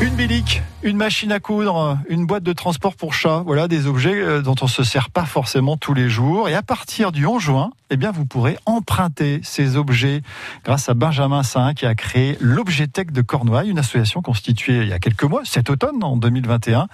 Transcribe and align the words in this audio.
Une 0.00 0.14
bilique, 0.16 0.62
une 0.82 0.96
machine 0.96 1.30
à 1.30 1.40
coudre, 1.40 1.98
une 2.08 2.24
boîte 2.24 2.42
de 2.42 2.54
transport 2.54 2.96
pour 2.96 3.12
chat. 3.12 3.42
Voilà 3.44 3.68
des 3.68 3.86
objets 3.86 4.14
euh, 4.14 4.40
dont 4.40 4.54
on 4.62 4.66
se 4.66 4.82
sert 4.82 5.10
pas 5.10 5.26
forcément 5.26 5.76
tous 5.76 5.92
les 5.92 6.08
jours. 6.08 6.48
Et 6.48 6.54
à 6.54 6.62
partir 6.62 7.12
du 7.12 7.26
11 7.26 7.42
juin, 7.42 7.70
eh 7.90 7.98
bien, 7.98 8.12
vous 8.12 8.24
pourrez 8.24 8.56
emprunter 8.64 9.40
ces 9.42 9.76
objets 9.76 10.22
grâce 10.64 10.88
à 10.88 10.94
Benjamin 10.94 11.42
Saint 11.42 11.74
qui 11.74 11.84
a 11.84 11.94
créé 11.94 12.38
l'Objetech 12.40 13.12
de 13.12 13.20
Cornouailles, 13.20 13.68
une 13.68 13.78
association 13.78 14.22
constituée 14.22 14.78
il 14.78 14.88
y 14.88 14.94
a 14.94 14.98
quelques 14.98 15.24
mois, 15.24 15.42
cet 15.44 15.68
automne, 15.68 16.02
en 16.02 16.16
2021, 16.16 16.88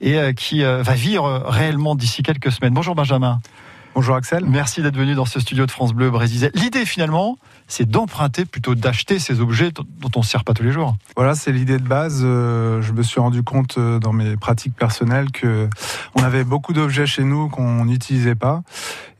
et 0.00 0.18
euh, 0.18 0.32
qui 0.32 0.64
euh, 0.64 0.82
va 0.82 0.94
vivre 0.94 1.44
réellement 1.46 1.94
d'ici 1.94 2.24
quelques 2.24 2.50
semaines. 2.50 2.74
Bonjour 2.74 2.96
Benjamin. 2.96 3.38
Bonjour 3.94 4.16
Axel. 4.16 4.44
Merci 4.44 4.82
d'être 4.82 4.96
venu 4.96 5.14
dans 5.14 5.24
ce 5.24 5.38
studio 5.38 5.66
de 5.66 5.70
France 5.70 5.92
Bleu 5.92 6.10
Brésil. 6.10 6.50
L'idée 6.54 6.84
finalement, 6.84 7.38
c'est 7.68 7.88
d'emprunter 7.88 8.44
plutôt 8.44 8.74
d'acheter 8.74 9.20
ces 9.20 9.40
objets 9.40 9.70
dont 9.70 10.10
on 10.16 10.18
ne 10.18 10.24
sert 10.24 10.42
pas 10.42 10.52
tous 10.52 10.64
les 10.64 10.72
jours. 10.72 10.96
Voilà, 11.16 11.36
c'est 11.36 11.52
l'idée 11.52 11.78
de 11.78 11.86
base. 11.86 12.22
Euh, 12.24 12.82
je 12.82 12.92
me 12.92 13.04
suis 13.04 13.20
rendu 13.20 13.44
compte 13.44 13.78
euh, 13.78 14.00
dans 14.00 14.12
mes 14.12 14.36
pratiques 14.36 14.74
personnelles 14.74 15.30
que 15.30 15.68
on 16.16 16.24
avait 16.24 16.42
beaucoup 16.42 16.72
d'objets 16.72 17.06
chez 17.06 17.22
nous 17.22 17.48
qu'on 17.48 17.84
n'utilisait 17.84 18.34
pas. 18.34 18.62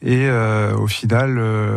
Et 0.03 0.27
euh, 0.27 0.77
au 0.77 0.87
final, 0.87 1.37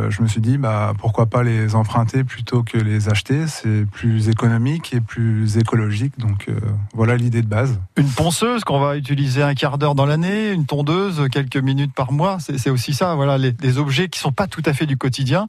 je 0.09 0.21
me 0.21 0.27
suis 0.27 0.41
dit, 0.41 0.57
bah, 0.57 0.91
pourquoi 0.97 1.27
pas 1.27 1.43
les 1.43 1.75
emprunter 1.75 2.25
plutôt 2.25 2.61
que 2.61 2.77
les 2.77 3.07
acheter? 3.07 3.47
C'est 3.47 3.85
plus 3.89 4.27
économique 4.27 4.93
et 4.93 4.99
plus 4.99 5.57
écologique. 5.57 6.19
Donc 6.19 6.47
voilà 6.93 7.15
l'idée 7.15 7.41
de 7.41 7.47
base. 7.47 7.79
Une 7.95 8.09
ponceuse 8.09 8.65
qu'on 8.65 8.81
va 8.81 8.97
utiliser 8.97 9.43
un 9.43 9.53
quart 9.53 9.77
d'heure 9.77 9.95
dans 9.95 10.05
l'année, 10.05 10.51
une 10.51 10.65
tondeuse 10.65 11.29
quelques 11.31 11.55
minutes 11.55 11.93
par 11.93 12.11
mois, 12.11 12.37
c'est 12.39 12.69
aussi 12.69 12.86
ça. 12.93 13.15
Voilà, 13.15 13.37
les, 13.37 13.51
des 13.51 13.77
objets 13.77 14.09
qui 14.09 14.19
sont 14.19 14.31
pas 14.31 14.47
tout 14.47 14.63
à 14.65 14.73
fait 14.73 14.85
du 14.85 14.97
quotidien. 14.97 15.47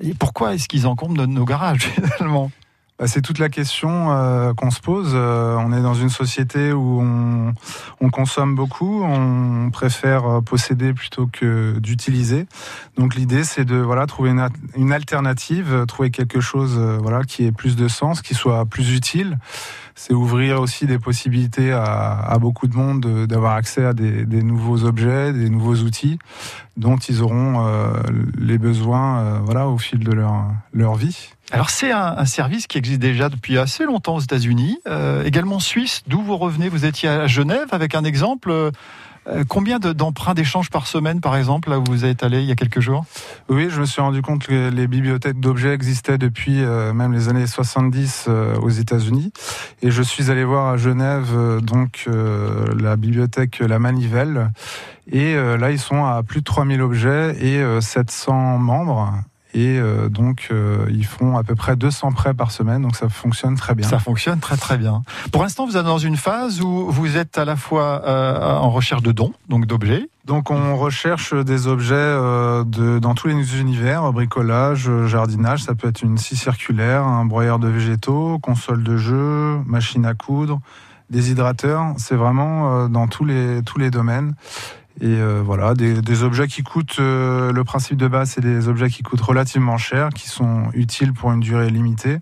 Et 0.00 0.14
pourquoi 0.14 0.54
est-ce 0.54 0.68
qu'ils 0.68 0.86
encombrent 0.86 1.26
nos 1.26 1.44
garages 1.44 1.82
finalement? 2.16 2.50
Bah, 3.02 3.08
c'est 3.08 3.20
toute 3.20 3.40
la 3.40 3.48
question 3.48 4.12
euh, 4.12 4.54
qu'on 4.54 4.70
se 4.70 4.78
pose. 4.78 5.10
Euh, 5.14 5.56
on 5.58 5.72
est 5.72 5.82
dans 5.82 5.94
une 5.94 6.08
société 6.08 6.72
où 6.72 7.00
on, 7.02 7.52
on, 8.00 8.10
consomme 8.10 8.54
beaucoup, 8.54 9.02
on 9.02 9.70
préfère 9.72 10.24
euh, 10.24 10.40
posséder 10.40 10.92
plutôt 10.92 11.26
que 11.26 11.76
d'utiliser. 11.80 12.46
Donc 12.96 13.16
l'idée, 13.16 13.42
c'est 13.42 13.64
de 13.64 13.74
voilà 13.74 14.06
trouver 14.06 14.30
une, 14.30 14.46
une, 14.76 14.92
alternative, 14.92 15.84
trouver 15.88 16.12
quelque 16.12 16.40
chose 16.40 16.78
voilà 16.78 17.24
qui 17.24 17.44
ait 17.44 17.50
plus 17.50 17.74
de 17.74 17.88
sens, 17.88 18.22
qui 18.22 18.34
soit 18.34 18.64
plus 18.66 18.94
utile. 18.94 19.36
C'est 19.94 20.14
ouvrir 20.14 20.60
aussi 20.60 20.86
des 20.86 20.98
possibilités 20.98 21.72
à, 21.72 22.36
beaucoup 22.40 22.66
de 22.66 22.76
monde 22.76 23.26
d'avoir 23.26 23.54
accès 23.54 23.84
à 23.84 23.92
des, 23.92 24.42
nouveaux 24.42 24.84
objets, 24.84 25.32
des 25.32 25.50
nouveaux 25.50 25.76
outils 25.76 26.18
dont 26.76 26.96
ils 26.96 27.22
auront 27.22 27.66
les 28.38 28.58
besoins 28.58 29.40
voilà 29.40 29.68
au 29.68 29.76
fil 29.76 29.98
de 29.98 30.12
leur 30.12 30.46
leur 30.72 30.94
vie. 30.94 31.28
Alors 31.52 31.68
c'est 31.68 31.92
un, 31.92 32.24
service 32.24 32.66
qui 32.66 32.78
existe 32.78 33.00
déjà 33.00 33.28
depuis 33.28 33.58
assez 33.58 33.84
longtemps 33.84 34.16
aux 34.16 34.20
États-Unis, 34.20 34.78
euh, 34.88 35.22
également 35.22 35.60
suisse, 35.60 36.02
d'où 36.06 36.22
vous 36.22 36.38
revenez. 36.38 36.70
Vous 36.70 36.86
étiez 36.86 37.10
à 37.10 37.26
Genève 37.26 37.68
avec 37.72 37.94
un 37.94 38.04
exemple. 38.04 38.70
Euh, 39.28 39.44
combien 39.48 39.78
d'emprunts 39.78 40.34
d'échange 40.34 40.70
par 40.70 40.86
semaine, 40.86 41.20
par 41.20 41.36
exemple, 41.36 41.70
là 41.70 41.78
où 41.78 41.84
vous 41.86 42.04
êtes 42.04 42.22
allé 42.22 42.40
il 42.40 42.46
y 42.46 42.52
a 42.52 42.56
quelques 42.56 42.80
jours? 42.80 43.04
Oui, 43.48 43.68
je 43.70 43.80
me 43.80 43.86
suis 43.86 44.00
rendu 44.00 44.22
compte 44.22 44.46
que 44.46 44.70
les 44.70 44.86
bibliothèques 44.86 45.38
d'objets 45.38 45.74
existaient 45.74 46.18
depuis 46.18 46.62
euh, 46.62 46.92
même 46.92 47.12
les 47.12 47.28
années 47.28 47.46
70 47.46 48.28
aux 48.60 48.68
États-Unis. 48.68 49.32
Et 49.82 49.90
je 49.90 50.02
suis 50.02 50.30
allé 50.30 50.44
voir 50.44 50.68
à 50.68 50.76
Genève 50.76 51.60
donc 51.62 52.08
la 52.78 52.96
bibliothèque 52.96 53.60
La 53.60 53.78
Manivelle. 53.78 54.50
Et 55.10 55.34
là, 55.34 55.70
ils 55.70 55.78
sont 55.78 56.04
à 56.04 56.22
plus 56.22 56.40
de 56.40 56.44
3000 56.44 56.80
objets 56.80 57.36
et 57.40 57.62
700 57.80 58.58
membres. 58.58 59.12
Et 59.54 59.78
euh, 59.78 60.08
donc, 60.08 60.48
euh, 60.50 60.86
ils 60.90 61.04
font 61.04 61.36
à 61.36 61.42
peu 61.42 61.54
près 61.54 61.76
200 61.76 62.12
prêts 62.12 62.32
par 62.32 62.50
semaine, 62.50 62.82
donc 62.82 62.96
ça 62.96 63.08
fonctionne 63.08 63.54
très 63.56 63.74
bien. 63.74 63.86
Ça 63.86 63.98
fonctionne 63.98 64.40
très 64.40 64.56
très 64.56 64.78
bien. 64.78 65.02
Pour 65.30 65.42
l'instant, 65.42 65.66
vous 65.66 65.76
êtes 65.76 65.84
dans 65.84 65.98
une 65.98 66.16
phase 66.16 66.62
où 66.62 66.90
vous 66.90 67.16
êtes 67.18 67.36
à 67.36 67.44
la 67.44 67.56
fois 67.56 68.02
euh, 68.06 68.56
en 68.56 68.70
recherche 68.70 69.02
de 69.02 69.12
dons, 69.12 69.32
donc 69.48 69.66
d'objets. 69.66 70.08
Donc, 70.24 70.50
on 70.50 70.76
recherche 70.76 71.34
des 71.34 71.66
objets 71.66 71.92
de, 71.94 73.00
dans 73.00 73.14
tous 73.14 73.26
les 73.26 73.60
univers, 73.60 74.12
bricolage, 74.12 74.88
jardinage. 75.06 75.64
Ça 75.64 75.74
peut 75.74 75.88
être 75.88 76.02
une 76.02 76.16
scie 76.16 76.36
circulaire, 76.36 77.04
un 77.04 77.24
broyeur 77.24 77.58
de 77.58 77.66
végétaux, 77.66 78.38
console 78.38 78.84
de 78.84 78.96
jeu, 78.96 79.58
machine 79.66 80.06
à 80.06 80.14
coudre, 80.14 80.60
des 81.10 81.32
hydrateurs. 81.32 81.86
C'est 81.96 82.14
vraiment 82.14 82.88
dans 82.88 83.08
tous 83.08 83.24
les 83.24 83.62
tous 83.64 83.80
les 83.80 83.90
domaines. 83.90 84.36
Et 85.00 85.06
euh, 85.06 85.42
voilà, 85.44 85.74
des, 85.74 86.22
objets 86.22 86.46
qui 86.46 86.62
coûtent, 86.62 86.98
euh, 87.00 87.52
le 87.52 87.64
principe 87.64 87.96
de 87.96 88.08
base, 88.08 88.30
c'est 88.30 88.40
des 88.40 88.68
objets 88.68 88.90
qui 88.90 89.02
coûtent 89.02 89.20
relativement 89.20 89.78
cher, 89.78 90.10
qui 90.10 90.28
sont 90.28 90.64
utiles 90.74 91.12
pour 91.12 91.32
une 91.32 91.40
durée 91.40 91.70
limitée 91.70 92.18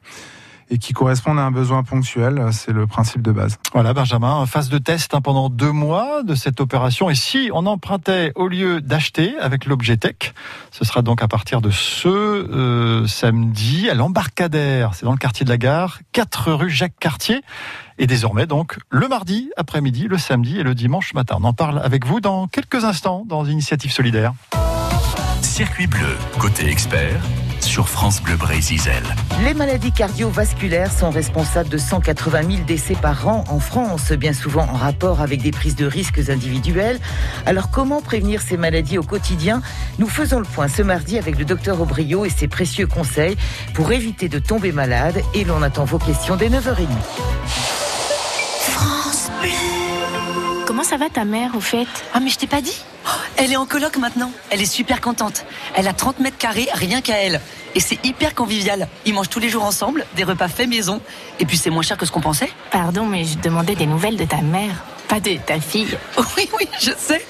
et 0.71 0.79
qui 0.79 0.93
correspondent 0.93 1.39
à 1.39 1.43
un 1.43 1.51
besoin 1.51 1.83
ponctuel. 1.83 2.41
C'est 2.53 2.73
le 2.73 2.87
principe 2.87 3.23
de 3.23 3.33
base. 3.33 3.59
Voilà, 3.73 3.93
Benjamin, 3.93 4.47
phase 4.47 4.69
de 4.69 4.79
test 4.79 5.15
hein, 5.15 5.21
pendant 5.21 5.51
deux 5.51 5.73
mois 5.73 6.23
de 6.23 6.35
cette 6.35 6.61
opération. 6.61 7.11
Et 7.11 7.15
si 7.17 7.51
on 7.53 7.67
empruntait 7.67 8.33
au 8.37 8.47
lieu 8.47 8.81
d'acheter 8.81 9.37
avec 9.41 9.67
l'objet 9.67 9.97
tech, 9.97 10.33
ce 10.71 10.85
sera 10.85 11.03
donc 11.03 11.23
à 11.23 11.29
partir 11.29 11.61
de 11.61 11.71
ce 11.71 12.09
euh, 12.09 13.07
samedi 13.09 13.91
à 13.91 13.95
l'embarcadère. 13.95 14.95
C'est 14.95 15.05
dans 15.05 15.13
le 15.13 15.19
quartier 15.19 15.45
de 15.45 15.51
la 15.51 15.59
gare, 15.59 15.99
4 16.13 16.53
rue 16.53 16.71
Jacques 16.71 16.99
Cartier. 17.01 17.43
Et 18.03 18.07
désormais, 18.07 18.47
donc, 18.47 18.79
le 18.89 19.09
mardi 19.09 19.51
après-midi, 19.59 20.09
le 20.09 20.17
samedi 20.17 20.59
et 20.59 20.63
le 20.63 20.75
dimanche 20.75 21.13
matin. 21.13 21.37
On 21.39 21.45
en 21.45 21.53
parle 21.53 21.83
avec 21.85 22.07
vous 22.07 22.21
dans 22.21 22.49
quelques 22.49 22.85
instants 22.85 23.25
dans 23.27 23.45
Initiative 23.45 23.93
Solidaire. 23.93 24.33
Circuit 25.43 25.87
bleu, 25.87 26.17
côté 26.39 26.67
expert, 26.71 27.21
sur 27.61 27.91
France 27.91 28.23
Bleu 28.23 28.37
Brésil. 28.37 28.81
Les 29.45 29.53
maladies 29.53 29.93
cardiovasculaires 29.93 30.91
sont 30.91 31.11
responsables 31.11 31.69
de 31.69 31.77
180 31.77 32.43
000 32.51 32.65
décès 32.67 32.95
par 32.95 33.29
an 33.29 33.45
en 33.51 33.61
France, 33.61 34.13
bien 34.13 34.33
souvent 34.33 34.63
en 34.63 34.77
rapport 34.77 35.21
avec 35.21 35.43
des 35.43 35.51
prises 35.51 35.77
de 35.77 35.85
risques 35.85 36.31
individuelles. 36.31 37.01
Alors 37.45 37.71
comment 37.71 38.01
prévenir 38.01 38.41
ces 38.41 38.57
maladies 38.57 38.97
au 38.97 39.03
quotidien? 39.03 39.61
Nous 39.99 40.09
faisons 40.09 40.39
le 40.39 40.47
point 40.47 40.69
ce 40.69 40.81
mardi 40.81 41.19
avec 41.19 41.39
le 41.39 41.45
docteur 41.45 41.79
Aubrio 41.83 42.25
et 42.25 42.31
ses 42.31 42.49
précieux 42.49 42.87
conseils 42.87 43.37
pour 43.75 43.93
éviter 43.93 44.31
de 44.31 44.39
tomber 44.39 44.73
malade 44.73 45.21
et 45.35 45.45
l'on 45.45 45.61
attend 45.61 45.85
vos 45.85 45.99
questions 45.99 46.37
dès 46.37 46.49
9h30. 46.49 46.87
Comment 50.81 50.89
ça 50.89 50.97
va 50.97 51.11
ta 51.11 51.27
mère 51.27 51.57
au 51.57 51.61
fait? 51.61 51.87
Ah 52.15 52.21
mais 52.21 52.31
je 52.31 52.39
t'ai 52.39 52.47
pas 52.47 52.63
dit 52.63 52.75
elle 53.37 53.53
est 53.53 53.57
en 53.57 53.67
coloc 53.67 53.99
maintenant. 53.99 54.31
Elle 54.49 54.63
est 54.63 54.67
super 54.67 55.03
contente. 55.03 55.45
Elle 55.75 55.87
a 55.89 55.93
30 55.93 56.21
mètres 56.21 56.39
carrés, 56.39 56.69
rien 56.73 57.03
qu'à 57.03 57.17
elle. 57.17 57.43
Et 57.75 57.81
c'est 57.81 58.03
hyper 58.03 58.35
convivial. 58.35 58.89
Ils 59.05 59.13
mangent 59.13 59.29
tous 59.29 59.41
les 59.41 59.51
jours 59.51 59.65
ensemble, 59.65 60.07
des 60.17 60.25
repas 60.25 60.49
faits 60.49 60.69
maison. 60.69 61.03
Et 61.39 61.45
puis 61.45 61.59
c'est 61.59 61.69
moins 61.69 61.83
cher 61.83 61.99
que 61.99 62.07
ce 62.07 62.13
qu'on 62.13 62.23
pensait. 62.23 62.51
Pardon, 62.71 63.05
mais 63.05 63.25
je 63.25 63.39
demandais 63.39 63.75
des 63.75 63.87
nouvelles 63.87 64.17
de 64.17 64.25
ta 64.25 64.41
mère, 64.43 64.85
pas 65.11 65.19
de 65.19 65.37
ta 65.45 65.59
fille. 65.59 65.99
Oui, 66.37 66.49
oui, 66.59 66.69
je 66.81 66.93
sais. 66.97 67.21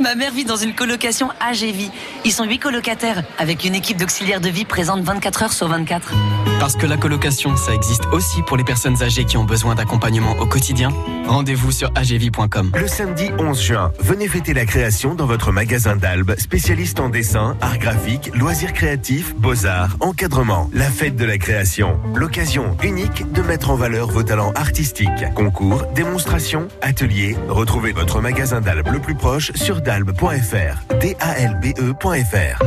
Ma 0.00 0.14
mère 0.14 0.32
vit 0.32 0.44
dans 0.44 0.56
une 0.56 0.74
colocation 0.74 1.28
AGV. 1.40 1.90
Ils 2.24 2.32
sont 2.32 2.44
huit 2.44 2.58
colocataires, 2.58 3.22
avec 3.38 3.64
une 3.64 3.74
équipe 3.74 3.98
d'auxiliaires 3.98 4.40
de 4.40 4.48
vie 4.48 4.64
présente 4.64 5.02
24 5.02 5.42
heures 5.42 5.52
sur 5.52 5.68
24. 5.68 6.12
Parce 6.58 6.74
que 6.74 6.86
la 6.86 6.96
colocation, 6.96 7.54
ça 7.56 7.74
existe 7.74 8.06
aussi 8.12 8.42
pour 8.42 8.56
les 8.56 8.64
personnes 8.64 9.02
âgées 9.02 9.24
qui 9.24 9.36
ont 9.36 9.44
besoin 9.44 9.74
d'accompagnement 9.74 10.32
au 10.40 10.46
quotidien. 10.46 10.88
Rendez-vous 11.26 11.70
sur 11.70 11.90
agv.com. 11.94 12.72
Le 12.74 12.88
samedi 12.88 13.30
11 13.38 13.60
juin, 13.60 13.92
venez 13.98 14.26
fêter 14.26 14.54
la 14.54 14.64
création 14.64 15.14
dans 15.14 15.26
votre 15.26 15.52
magasin 15.52 15.96
d'Albe, 15.96 16.34
spécialiste 16.38 16.98
en 16.98 17.10
dessin, 17.10 17.56
art 17.60 17.78
graphique, 17.78 18.30
loisirs 18.34 18.72
créatifs, 18.72 19.34
beaux-arts, 19.36 19.96
encadrement. 20.00 20.70
La 20.72 20.88
fête 20.88 21.16
de 21.16 21.26
la 21.26 21.36
création. 21.36 22.00
L'occasion 22.14 22.76
unique 22.82 23.30
de 23.32 23.42
mettre 23.42 23.70
en 23.70 23.76
valeur 23.76 24.08
vos 24.08 24.22
talents 24.22 24.52
artistiques. 24.54 25.34
Concours, 25.34 25.84
démonstrations, 25.94 26.68
ateliers. 26.80 27.25
Retrouvez 27.48 27.92
votre 27.92 28.20
magasin 28.20 28.60
d'Albe 28.60 28.88
le 28.92 29.00
plus 29.00 29.14
proche 29.14 29.52
sur 29.54 29.80
dalbe.fr. 29.80 30.94
D-A-L-B-E.fr. 31.00 32.62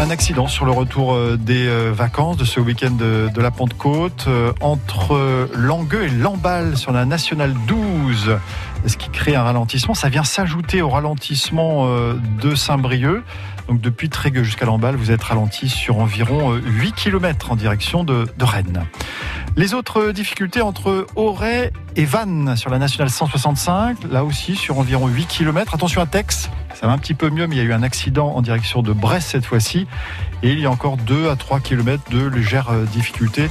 Un 0.00 0.08
accident 0.08 0.46
sur 0.46 0.64
le 0.64 0.72
retour 0.72 1.12
euh, 1.12 1.36
des 1.36 1.66
euh, 1.66 1.92
vacances 1.92 2.38
de 2.38 2.46
ce 2.46 2.58
week-end 2.58 2.92
de, 2.92 3.30
la 3.36 3.50
Pentecôte 3.50 4.24
euh, 4.28 4.50
entre 4.62 5.48
Langueux 5.54 6.04
et 6.04 6.08
Lamballe 6.08 6.78
sur 6.78 6.90
la 6.90 7.04
nationale 7.04 7.54
12 7.66 8.38
ce 8.86 8.96
qui 8.96 9.10
crée 9.10 9.34
un 9.34 9.42
ralentissement. 9.42 9.92
Ça 9.92 10.08
vient 10.08 10.24
s'ajouter 10.24 10.80
au 10.80 10.88
ralentissement 10.88 11.86
de 12.42 12.54
Saint-Brieuc. 12.54 13.22
Donc 13.68 13.82
depuis 13.82 14.08
Trégueux 14.08 14.42
jusqu'à 14.42 14.64
Lamballe, 14.64 14.96
vous 14.96 15.10
êtes 15.10 15.22
ralenti 15.22 15.68
sur 15.68 15.98
environ 15.98 16.54
8 16.54 16.94
km 16.94 17.52
en 17.52 17.56
direction 17.56 18.04
de, 18.04 18.26
de 18.38 18.44
Rennes. 18.44 18.86
Les 19.56 19.74
autres 19.74 20.12
difficultés 20.12 20.62
entre 20.62 21.06
Auray 21.16 21.72
et 21.96 22.04
Vannes 22.04 22.56
sur 22.56 22.70
la 22.70 22.78
nationale 22.78 23.10
165, 23.10 24.04
là 24.10 24.24
aussi 24.24 24.54
sur 24.54 24.78
environ 24.78 25.08
8 25.08 25.26
km. 25.26 25.74
Attention 25.74 26.00
à 26.00 26.06
Tex, 26.06 26.48
ça 26.74 26.86
va 26.86 26.92
un 26.92 26.98
petit 26.98 27.14
peu 27.14 27.30
mieux, 27.30 27.46
mais 27.46 27.56
il 27.56 27.58
y 27.58 27.62
a 27.62 27.64
eu 27.64 27.72
un 27.72 27.82
accident 27.82 28.28
en 28.28 28.42
direction 28.42 28.80
de 28.82 28.92
Brest 28.92 29.30
cette 29.30 29.44
fois-ci. 29.44 29.88
Et 30.42 30.52
il 30.52 30.60
y 30.60 30.66
a 30.66 30.70
encore 30.70 30.96
2 30.98 31.28
à 31.28 31.36
3 31.36 31.60
km 31.60 32.02
de 32.10 32.26
légères 32.26 32.70
euh, 32.70 32.84
difficultés. 32.84 33.50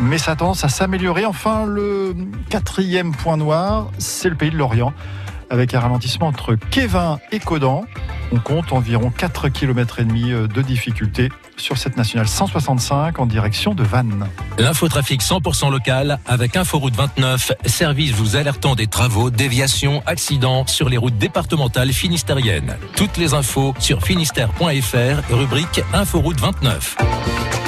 Mais 0.00 0.18
ça 0.18 0.36
tendance 0.36 0.64
à 0.64 0.68
s'améliorer. 0.68 1.24
Enfin, 1.24 1.64
le 1.64 2.14
quatrième 2.50 3.12
point 3.12 3.36
noir, 3.36 3.90
c'est 3.98 4.28
le 4.28 4.36
pays 4.36 4.50
de 4.50 4.56
Lorient 4.56 4.92
avec 5.50 5.74
un 5.74 5.80
ralentissement 5.80 6.26
entre 6.26 6.54
Kévin 6.54 7.18
et 7.32 7.38
Codan. 7.38 7.84
On 8.32 8.38
compte 8.38 8.72
environ 8.72 9.10
4 9.10 9.48
km 9.48 10.00
et 10.00 10.04
demi 10.04 10.32
euh, 10.32 10.46
de 10.46 10.62
difficulté 10.62 11.30
sur 11.56 11.78
cette 11.78 11.96
nationale 11.96 12.28
165 12.28 13.18
en 13.18 13.26
direction 13.26 13.74
de 13.74 13.82
Vannes. 13.82 14.26
L'infotrafic 14.58 15.22
100% 15.22 15.70
local 15.70 16.18
avec 16.26 16.56
Inforoute 16.56 16.94
29, 16.94 17.52
service 17.66 18.12
vous 18.12 18.36
alertant 18.36 18.74
des 18.74 18.86
travaux, 18.86 19.30
déviations, 19.30 20.02
accidents 20.06 20.66
sur 20.66 20.88
les 20.88 20.96
routes 20.96 21.18
départementales 21.18 21.92
finistériennes. 21.92 22.76
Toutes 22.96 23.16
les 23.16 23.34
infos 23.34 23.74
sur 23.78 24.02
finistère.fr, 24.02 25.34
rubrique 25.34 25.82
Inforoute 25.92 26.40
29. 26.40 27.67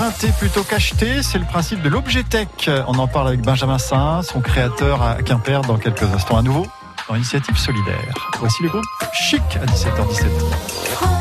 Emprunter 0.00 0.32
plutôt 0.38 0.62
qu'acheter, 0.62 1.22
c'est 1.22 1.38
le 1.38 1.44
principe 1.44 1.82
de 1.82 1.90
l'objet 1.90 2.22
tech. 2.22 2.48
On 2.88 2.98
en 2.98 3.06
parle 3.06 3.28
avec 3.28 3.42
Benjamin 3.42 3.76
Saint, 3.76 4.22
son 4.22 4.40
créateur 4.40 5.02
à 5.02 5.16
Quimper 5.16 5.60
dans 5.60 5.76
quelques 5.76 6.04
instants 6.04 6.38
à 6.38 6.42
nouveau 6.42 6.66
dans 7.06 7.16
Initiative 7.16 7.58
Solidaire. 7.58 8.14
Voici 8.38 8.62
le 8.62 8.70
groupe 8.70 8.82
Chic 9.12 9.42
à 9.60 9.66
17h17. 9.66 11.19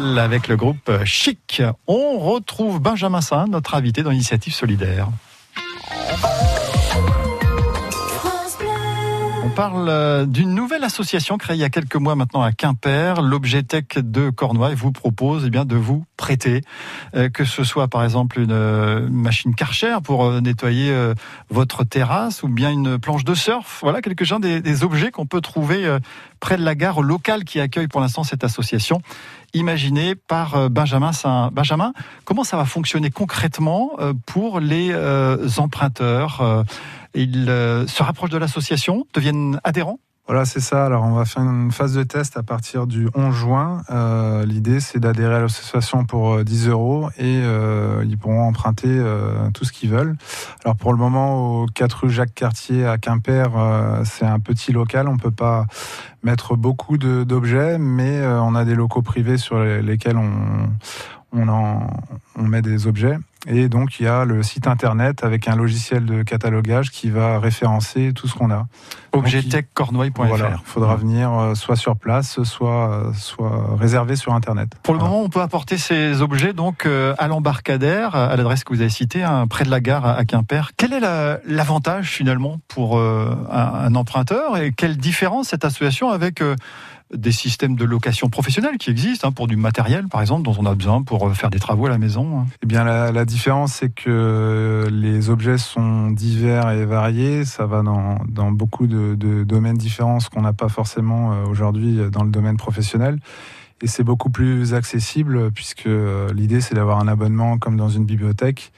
Avec 0.00 0.48
le 0.48 0.56
groupe 0.56 0.90
Chic, 1.04 1.62
on 1.86 2.18
retrouve 2.18 2.80
Benjamin 2.80 3.20
Saint, 3.20 3.46
notre 3.46 3.74
invité 3.74 4.02
dans 4.02 4.10
Initiative 4.10 4.54
Solidaire. 4.54 5.08
On 9.42 9.48
parle 9.52 9.88
euh, 9.88 10.26
d'une 10.26 10.54
nouvelle 10.54 10.84
association 10.84 11.36
créée 11.36 11.56
il 11.56 11.60
y 11.60 11.64
a 11.64 11.70
quelques 11.70 11.96
mois 11.96 12.14
maintenant 12.14 12.40
à 12.40 12.52
Quimper. 12.52 13.20
L'Objet 13.20 13.62
Tech 13.62 13.84
de 13.96 14.30
Cornouailles 14.30 14.76
vous 14.76 14.92
propose 14.92 15.44
eh 15.46 15.50
bien, 15.50 15.64
de 15.64 15.76
vous 15.76 16.04
prêter, 16.16 16.60
euh, 17.16 17.28
que 17.28 17.44
ce 17.44 17.64
soit 17.64 17.88
par 17.88 18.04
exemple 18.04 18.38
une 18.38 18.52
euh, 18.52 19.08
machine 19.10 19.54
Karcher 19.54 19.96
pour 20.04 20.40
nettoyer 20.40 20.94
votre 21.50 21.84
terrasse 21.84 22.42
ou 22.42 22.48
bien 22.48 22.70
une 22.70 22.98
planche 22.98 23.24
de 23.24 23.34
surf. 23.34 23.80
Voilà 23.82 24.00
quelques-uns 24.02 24.40
des, 24.40 24.60
des 24.60 24.84
objets 24.84 25.10
qu'on 25.10 25.26
peut 25.26 25.40
trouver 25.40 25.98
près 26.40 26.56
de 26.56 26.64
la 26.64 26.74
gare 26.74 27.02
locale 27.02 27.44
qui 27.44 27.60
accueille 27.60 27.88
pour 27.88 28.00
l'instant 28.00 28.24
cette 28.24 28.44
association 28.44 29.02
imaginée 29.54 30.14
par 30.14 30.56
euh, 30.56 30.68
Benjamin 30.68 31.12
Saint. 31.12 31.50
Benjamin, 31.52 31.92
comment 32.24 32.44
ça 32.44 32.56
va 32.56 32.64
fonctionner 32.64 33.10
concrètement 33.10 33.92
euh, 33.98 34.12
pour 34.26 34.60
les 34.60 34.90
euh, 34.92 35.48
emprunteurs 35.58 36.64
Ils 37.14 37.46
se 37.46 38.02
rapprochent 38.02 38.30
de 38.30 38.38
l'association, 38.38 39.06
deviennent 39.14 39.60
adhérents? 39.64 39.98
Voilà, 40.30 40.44
c'est 40.44 40.60
ça. 40.60 40.86
Alors, 40.86 41.02
on 41.02 41.10
va 41.10 41.24
faire 41.24 41.42
une 41.42 41.72
phase 41.72 41.92
de 41.96 42.04
test 42.04 42.36
à 42.36 42.44
partir 42.44 42.86
du 42.86 43.08
11 43.16 43.34
juin. 43.34 43.82
Euh, 43.90 44.46
L'idée, 44.46 44.78
c'est 44.78 45.00
d'adhérer 45.00 45.34
à 45.34 45.40
l'association 45.40 46.04
pour 46.04 46.34
euh, 46.34 46.44
10 46.44 46.68
euros 46.68 47.10
et 47.18 47.40
euh, 47.42 48.04
ils 48.08 48.16
pourront 48.16 48.44
emprunter 48.46 48.86
euh, 48.88 49.50
tout 49.52 49.64
ce 49.64 49.72
qu'ils 49.72 49.90
veulent. 49.90 50.14
Alors, 50.64 50.76
pour 50.76 50.92
le 50.92 50.98
moment, 51.00 51.62
au 51.62 51.66
4 51.66 52.02
rue 52.04 52.10
Jacques 52.10 52.32
Cartier 52.32 52.86
à 52.86 52.96
Quimper, 52.96 53.48
euh, 53.56 54.04
c'est 54.04 54.24
un 54.24 54.38
petit 54.38 54.70
local. 54.70 55.08
On 55.08 55.16
peut 55.16 55.32
pas 55.32 55.66
mettre 56.22 56.54
beaucoup 56.54 56.96
d'objets, 56.96 57.78
mais 57.80 58.20
euh, 58.20 58.40
on 58.40 58.54
a 58.54 58.64
des 58.64 58.76
locaux 58.76 59.02
privés 59.02 59.36
sur 59.36 59.58
les- 59.58 59.82
lesquels 59.82 60.16
on, 60.16 60.30
on, 61.32 61.48
en, 61.48 61.88
on 62.38 62.42
met 62.44 62.62
des 62.62 62.86
objets. 62.86 63.18
Et 63.46 63.68
donc, 63.70 63.98
il 64.00 64.04
y 64.04 64.06
a 64.06 64.24
le 64.26 64.42
site 64.42 64.66
internet 64.66 65.24
avec 65.24 65.48
un 65.48 65.56
logiciel 65.56 66.04
de 66.04 66.22
catalogage 66.22 66.90
qui 66.90 67.08
va 67.10 67.38
référencer 67.38 68.12
tout 68.14 68.28
ce 68.28 68.34
qu'on 68.34 68.50
a. 68.50 68.66
Objettechcornouaille.fr. 69.12 70.24
Voilà, 70.26 70.50
il 70.52 70.66
faudra 70.66 70.96
venir 70.96 71.32
euh, 71.32 71.54
soit 71.54 71.76
sur 71.76 71.96
place, 71.96 72.42
soit, 72.42 72.90
euh, 72.90 73.12
soit 73.14 73.76
réservé 73.78 74.16
sur 74.16 74.34
Internet. 74.34 74.72
Pour 74.82 74.94
le 74.94 75.00
Voilà. 75.00 75.12
moment, 75.12 75.24
on 75.24 75.28
peut 75.30 75.40
apporter 75.40 75.78
ces 75.78 76.20
objets 76.22 76.52
donc 76.52 76.84
euh, 76.86 77.14
à 77.18 77.28
l'embarcadère, 77.28 78.14
à 78.14 78.36
l'adresse 78.36 78.62
que 78.64 78.74
vous 78.74 78.80
avez 78.82 78.90
citée, 78.90 79.22
hein, 79.22 79.46
près 79.48 79.64
de 79.64 79.70
la 79.70 79.80
gare 79.80 80.04
à 80.06 80.24
Quimper. 80.24 80.72
Quel 80.76 80.92
est 80.92 81.00
la- 81.00 81.38
l'avantage 81.46 82.10
finalement 82.10 82.58
pour 82.68 82.98
euh, 82.98 83.34
un, 83.50 83.56
un 83.86 83.94
emprunteur 83.94 84.58
et 84.58 84.72
quelle 84.72 84.96
différence 84.98 85.48
cette 85.48 85.64
association 85.64 86.10
avec 86.10 86.42
euh, 86.42 86.56
des 87.14 87.32
systèmes 87.32 87.76
de 87.76 87.84
location 87.84 88.28
professionnelle 88.28 88.78
qui 88.78 88.90
existent 88.90 89.28
hein, 89.28 89.32
pour 89.32 89.48
du 89.48 89.56
matériel, 89.56 90.08
par 90.08 90.20
exemple, 90.20 90.42
dont 90.42 90.54
on 90.58 90.66
a 90.66 90.74
besoin 90.74 91.02
pour 91.02 91.28
euh, 91.28 91.34
faire 91.34 91.50
des 91.50 91.58
travaux 91.58 91.86
à 91.86 91.90
la 91.90 91.98
maison 91.98 92.40
hein 92.40 92.46
Eh 92.62 92.66
bien, 92.66 92.84
la, 92.84 93.24
différence, 93.24 93.74
c'est 93.74 93.90
que 93.90 94.88
les 94.90 95.30
objets 95.30 95.58
sont 95.58 96.10
divers 96.10 96.70
et 96.70 96.84
variés. 96.84 97.44
Ça 97.44 97.66
va 97.66 97.82
dans, 97.82 98.52
beaucoup 98.52 98.86
de, 98.86 99.44
domaines 99.44 99.76
différents, 99.76 100.20
ce 100.20 100.30
qu'on 100.30 100.42
n'a 100.42 100.52
pas 100.52 100.68
forcément 100.68 101.32
euh, 101.32 101.44
aujourd'hui 101.46 101.98
dans 102.10 102.24
le 102.24 102.30
domaine 102.30 102.56
professionnel. 102.56 103.18
Et 103.82 103.86
c'est 103.86 104.04
beaucoup 104.04 104.30
plus 104.30 104.74
accessible 104.74 105.50
puisque 105.52 105.86
euh, 105.86 106.32
l'idée, 106.34 106.60
c'est 106.60 106.74
d'avoir 106.74 107.00
un 107.00 107.08
abonnement 107.08 107.58
comme 107.58 107.76
dans 107.76 107.88
une 107.88 108.04
bibliothèque 108.04 108.72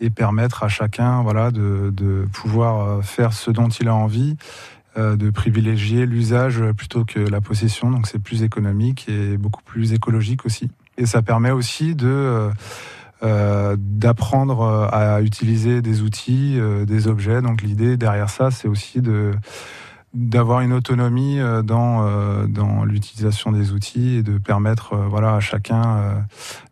et 0.00 0.10
permettre 0.10 0.64
à 0.64 0.68
chacun 0.68 1.22
voilà, 1.22 1.50
de, 1.50 2.26
pouvoir 2.32 2.80
euh, 2.80 3.02
faire 3.02 3.32
ce 3.32 3.50
dont 3.50 3.68
il 3.68 3.88
a 3.88 3.94
envie, 3.94 4.36
euh, 4.36 4.79
de 4.96 5.30
privilégier 5.30 6.06
l'usage 6.06 6.62
plutôt 6.76 7.04
que 7.04 7.20
la 7.20 7.40
possession. 7.40 7.90
Donc 7.90 8.06
c'est 8.06 8.18
plus 8.18 8.42
économique 8.42 9.08
et 9.08 9.36
beaucoup 9.36 9.62
plus 9.62 9.92
écologique 9.92 10.44
aussi. 10.46 10.70
Et 10.98 11.06
ça 11.06 11.22
permet 11.22 11.50
aussi 11.52 11.94
de... 11.94 12.06
euh, 12.08 12.50
euh, 13.22 13.76
d'apprendre 13.78 14.62
euh, 14.62 14.88
à 14.90 15.20
utiliser 15.20 15.82
des 15.82 16.00
outils, 16.00 16.56
euh, 16.58 16.86
des 16.86 17.06
objets. 17.06 17.42
Donc 17.42 17.60
l'idée 17.60 17.98
derrière 17.98 18.30
ça, 18.30 18.50
c'est 18.50 18.66
aussi 18.66 19.02
de 19.02 19.32
d'avoir 20.14 20.62
une 20.62 20.72
autonomie 20.72 21.38
euh, 21.38 21.62
dans 21.62 22.02
euh, 22.02 22.46
dans 22.46 22.84
l'utilisation 22.84 23.52
des 23.52 23.72
outils 23.72 24.16
et 24.16 24.22
de 24.22 24.38
permettre 24.38 24.94
euh, 24.94 25.06
voilà 25.06 25.34
à 25.34 25.40
chacun 25.40 25.82
euh, 25.84 26.14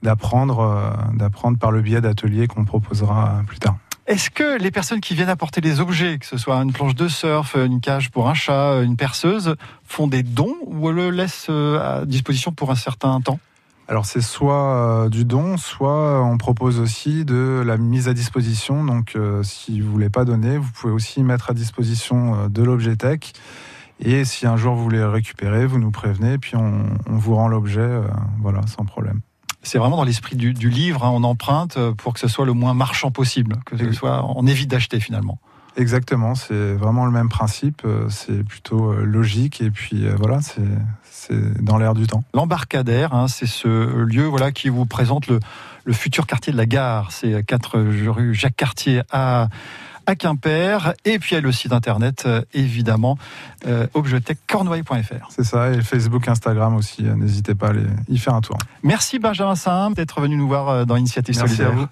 d'apprendre 0.02 0.60
euh, 0.60 0.90
d'apprendre 1.16 1.58
par 1.58 1.70
le 1.70 1.82
biais 1.82 2.00
d'ateliers 2.00 2.46
qu'on 2.46 2.64
proposera 2.64 3.42
plus 3.46 3.58
tard. 3.58 3.76
Est-ce 4.08 4.30
que 4.30 4.56
les 4.58 4.70
personnes 4.70 5.02
qui 5.02 5.14
viennent 5.14 5.28
apporter 5.28 5.60
des 5.60 5.80
objets, 5.80 6.16
que 6.16 6.24
ce 6.24 6.38
soit 6.38 6.56
une 6.62 6.72
planche 6.72 6.94
de 6.94 7.08
surf, 7.08 7.54
une 7.56 7.78
cage 7.78 8.10
pour 8.10 8.30
un 8.30 8.32
chat, 8.32 8.80
une 8.80 8.96
perceuse, 8.96 9.54
font 9.84 10.06
des 10.06 10.22
dons 10.22 10.56
ou 10.64 10.90
le 10.90 11.10
laissent 11.10 11.48
euh, 11.50 12.00
à 12.00 12.06
disposition 12.06 12.50
pour 12.50 12.70
un 12.70 12.74
certain 12.74 13.20
temps? 13.20 13.38
Alors 13.86 14.06
c'est 14.06 14.22
soit 14.22 14.76
euh, 14.76 15.08
du 15.10 15.26
don, 15.26 15.58
soit 15.58 16.24
on 16.24 16.38
propose 16.38 16.80
aussi 16.80 17.26
de 17.26 17.62
la 17.66 17.76
mise 17.76 18.08
à 18.08 18.14
disposition. 18.14 18.82
Donc 18.82 19.12
euh, 19.14 19.42
si 19.42 19.82
vous 19.82 19.92
voulez 19.92 20.08
pas 20.08 20.24
donner, 20.24 20.56
vous 20.56 20.70
pouvez 20.72 20.92
aussi 20.94 21.22
mettre 21.22 21.50
à 21.50 21.52
disposition 21.52 22.48
de 22.48 22.62
l'objet 22.62 22.96
tech. 22.96 23.34
Et 24.00 24.24
si 24.24 24.46
un 24.46 24.56
jour 24.56 24.74
vous 24.74 24.84
voulez 24.84 25.00
le 25.00 25.10
récupérer, 25.10 25.66
vous 25.66 25.78
nous 25.78 25.90
prévenez, 25.90 26.38
puis 26.38 26.56
on, 26.56 26.96
vous 27.08 27.34
rend 27.34 27.48
l'objet, 27.48 28.00
voilà, 28.40 28.66
sans 28.68 28.86
problème. 28.86 29.20
C'est 29.68 29.76
vraiment 29.76 29.98
dans 29.98 30.04
l'esprit 30.04 30.34
du, 30.34 30.54
du 30.54 30.70
livre, 30.70 31.04
hein, 31.04 31.10
on 31.12 31.22
emprunte 31.24 31.76
euh, 31.76 31.92
pour 31.92 32.14
que 32.14 32.20
ce 32.20 32.26
soit 32.26 32.46
le 32.46 32.54
moins 32.54 32.72
marchand 32.72 33.10
possible, 33.10 33.56
que 33.66 33.76
ce 33.76 33.92
soit, 33.92 34.24
on 34.34 34.46
évite 34.46 34.70
d'acheter 34.70 34.98
finalement. 34.98 35.38
Exactement, 35.76 36.34
c'est 36.34 36.72
vraiment 36.72 37.04
le 37.04 37.12
même 37.12 37.28
principe. 37.28 37.82
euh, 37.84 38.06
C'est 38.08 38.42
plutôt 38.42 38.90
euh, 38.90 39.04
logique 39.04 39.60
et 39.60 39.70
puis 39.70 40.08
voilà, 40.16 40.40
c'est 40.40 40.62
c'est 41.04 41.62
dans 41.62 41.76
l'air 41.76 41.92
du 41.92 42.06
temps. 42.06 42.24
L'embarcadère, 42.32 43.12
hein, 43.12 43.28
c'est 43.28 43.46
ce 43.46 43.68
lieu 43.68 44.24
voilà 44.24 44.52
qui 44.52 44.70
vous 44.70 44.86
présente 44.86 45.26
le, 45.26 45.38
le 45.84 45.92
futur 45.92 46.26
quartier 46.26 46.50
de 46.52 46.56
la 46.56 46.64
gare. 46.64 47.12
C'est 47.12 47.44
4 47.44 47.78
rue 48.10 48.34
Jacques 48.34 48.56
Cartier 48.56 49.02
à 49.10 49.48
à 50.08 50.16
Quimper 50.16 50.94
et 51.04 51.18
puis 51.18 51.32
il 51.32 51.34
y 51.34 51.38
a 51.38 51.40
le 51.42 51.52
site 51.52 51.72
internet 51.72 52.24
euh, 52.26 52.40
évidemment 52.54 53.18
euh. 53.66 53.86
C'est 55.28 55.44
ça, 55.44 55.70
et 55.70 55.82
Facebook, 55.82 56.26
Instagram 56.26 56.74
aussi. 56.76 57.06
euh, 57.06 57.14
N'hésitez 57.14 57.54
pas 57.54 57.66
à 57.66 57.70
aller 57.70 57.82
y 58.08 58.16
faire 58.16 58.34
un 58.34 58.40
tour. 58.40 58.56
Merci 58.82 59.18
Benjamin 59.18 59.54
Saint 59.54 59.90
d'être 59.90 60.20
venu 60.22 60.36
nous 60.36 60.48
voir 60.48 60.68
euh, 60.70 60.84
dans 60.86 60.96
Initiative 60.96 61.36
Merci 61.38 61.62
à 61.62 61.68
vous. 61.70 61.86